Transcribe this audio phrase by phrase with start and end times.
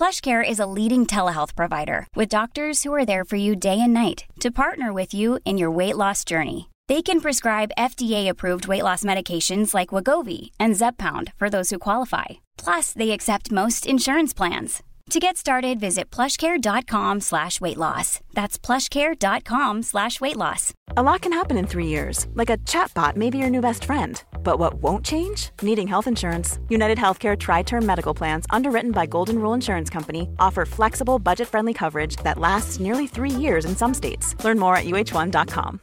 [0.00, 3.92] PlushCare is a leading telehealth provider with doctors who are there for you day and
[3.92, 6.70] night to partner with you in your weight loss journey.
[6.88, 12.40] They can prescribe FDA-approved weight loss medications like Wagovi and Zepbound for those who qualify.
[12.56, 14.82] Plus, they accept most insurance plans.
[15.10, 18.20] To get started, visit plushcare.com slash weight loss.
[18.32, 20.72] That's plushcare.com slash weight loss.
[20.96, 23.84] A lot can happen in three years, like a chatbot may be your new best
[23.84, 24.22] friend.
[24.42, 25.50] But what won't change?
[25.62, 26.58] Needing health insurance.
[26.68, 31.46] United Healthcare Tri Term Medical Plans, underwritten by Golden Rule Insurance Company, offer flexible, budget
[31.46, 34.34] friendly coverage that lasts nearly three years in some states.
[34.44, 35.80] Learn more at uh1.com.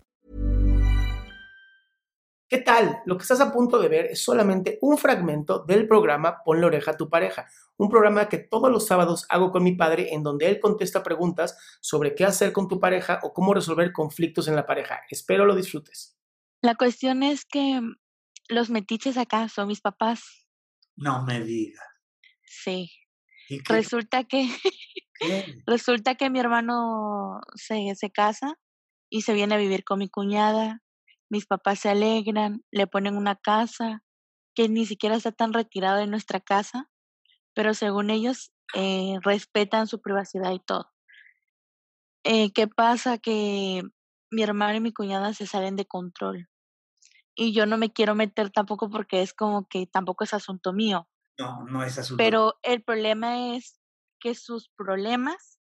[2.49, 3.01] ¿Qué tal?
[3.05, 6.67] Lo que estás a punto de ver es solamente un fragmento del programa Pon la
[6.67, 7.45] oreja a tu pareja,
[7.75, 11.57] un programa que todos los sábados hago con mi padre en donde él contesta preguntas
[11.81, 15.01] sobre qué hacer con tu pareja o cómo resolver conflictos en la pareja.
[15.09, 16.17] Espero lo disfrutes.
[16.61, 17.81] La cuestión es que
[18.49, 20.47] los metiches acá son mis papás.
[20.95, 21.85] No me digas.
[22.43, 22.91] Sí.
[23.65, 24.49] Resulta que
[25.67, 28.55] resulta que mi hermano se, se casa
[29.09, 30.81] y se viene a vivir con mi cuñada.
[31.29, 34.03] Mis papás se alegran, le ponen una casa
[34.55, 36.89] que ni siquiera está tan retirada de nuestra casa,
[37.53, 40.89] pero según ellos eh, respetan su privacidad y todo.
[42.23, 43.17] Eh, ¿Qué pasa?
[43.17, 43.83] Que
[44.31, 46.49] mi hermano y mi cuñada se salen de control.
[47.39, 51.07] Y yo no me quiero meter tampoco porque es como que tampoco es asunto mío.
[51.37, 52.17] No, no es asunto.
[52.17, 53.79] Pero el problema es
[54.19, 55.59] que sus problemas,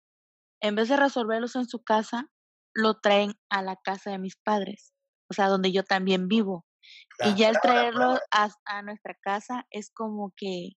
[0.62, 2.30] en vez de resolverlos en su casa,
[2.74, 4.94] lo traen a la casa de mis padres,
[5.30, 6.66] o sea, donde yo también vivo.
[7.24, 10.72] Y ya el traerlo a, a nuestra casa es como que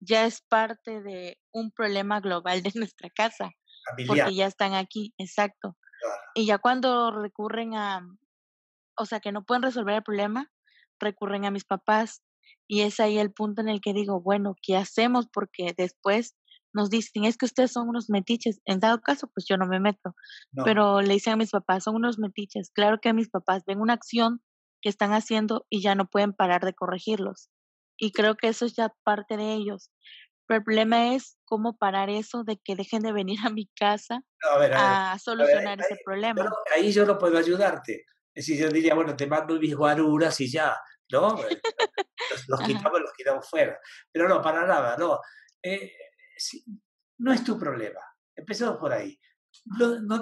[0.00, 3.50] ya es parte de un problema global de nuestra casa,
[3.90, 4.16] familiar.
[4.16, 5.78] porque ya están aquí, exacto.
[6.00, 6.22] Claro.
[6.34, 8.06] Y ya cuando recurren a,
[8.96, 10.50] o sea, que no pueden resolver el problema,
[11.00, 12.22] recurren a mis papás.
[12.68, 15.28] Y es ahí el punto en el que digo, bueno, ¿qué hacemos?
[15.32, 16.36] Porque después
[16.72, 18.60] nos dicen, es que ustedes son unos metiches.
[18.64, 20.14] En dado caso, pues yo no me meto.
[20.52, 20.64] No.
[20.64, 22.70] Pero le dicen a mis papás, son unos metiches.
[22.70, 24.42] Claro que mis papás ven una acción
[24.80, 27.50] que están haciendo y ya no pueden parar de corregirlos.
[27.98, 29.90] Y creo que eso es ya parte de ellos.
[30.46, 34.22] Pero el problema es cómo parar eso de que dejen de venir a mi casa
[34.50, 34.98] a ver, a ver.
[35.14, 36.50] a solucionar ahí- ese problema.
[36.74, 38.06] Ahí yo no puedo ayudarte.
[38.34, 40.76] Es decir, yo diría, bueno, te mando mis guaruras y ya,
[41.10, 41.36] ¿no?
[41.36, 42.60] Los, los
[42.90, 43.78] quitamos, los quitamos fuera.
[44.10, 45.20] Pero no, para nada, no.
[45.62, 45.92] Eh,
[47.18, 48.00] no es tu problema.
[48.34, 49.18] Empecemos por ahí.
[49.78, 50.20] No- no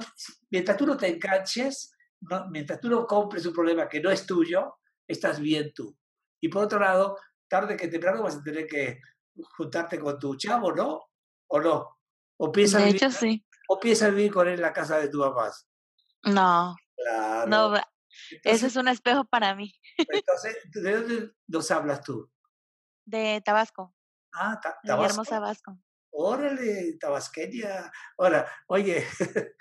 [0.50, 4.26] mientras tú no te enganches, no- mientras tú no compres un problema que no es
[4.26, 5.96] tuyo, estás bien tú.
[6.40, 7.16] Y por otro lado,
[7.48, 9.00] tarde que temprano vas a tener que
[9.56, 11.00] juntarte con tu chavo, ¿no?
[11.48, 11.98] ¿O no?
[12.38, 13.46] ¿O piensas, De vivir, hecho, sí.
[13.68, 15.52] o piensas vivir con él en la casa de tu papá?
[16.24, 17.46] No, Claro.
[17.48, 17.74] no,
[18.30, 19.72] Entonces, es un espejo para mí.
[19.98, 22.30] entonces, ¿de dónde nos hablas tú?
[23.04, 23.94] De Tabasco,
[24.32, 25.30] Ah, Ta- de Guillermo Tabasco.
[25.30, 25.78] Tabasco.
[26.12, 27.90] Órale, tabasqueña.
[28.18, 29.04] Ahora, oye,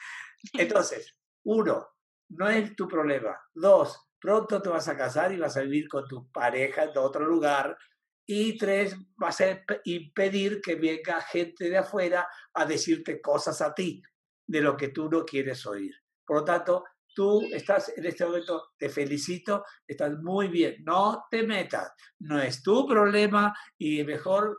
[0.54, 1.88] entonces, uno,
[2.30, 3.40] no es tu problema.
[3.54, 7.26] Dos, pronto te vas a casar y vas a vivir con tu pareja en otro
[7.26, 7.78] lugar.
[8.26, 13.74] Y tres, vas a imp- impedir que venga gente de afuera a decirte cosas a
[13.74, 14.04] ti
[14.48, 15.96] de lo que tú no quieres oír.
[16.26, 16.84] Por lo tanto,
[17.20, 20.78] tú estás en este momento, te felicito, estás muy bien.
[20.86, 24.58] No te metas, no es tu problema y mejor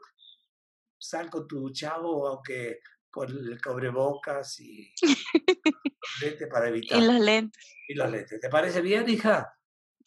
[0.98, 4.92] sal con tu chavo, aunque con el cobrebocas y
[6.20, 6.98] lente para evitar.
[6.98, 7.76] Y los lentes.
[7.88, 8.38] y los lentes.
[8.38, 9.50] ¿Te parece bien, hija?